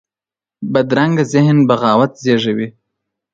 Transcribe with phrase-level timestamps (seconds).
[0.71, 2.67] بدرنګه ذهن بغاوت زېږوي